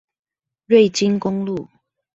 [0.65, 1.67] 瑞金公路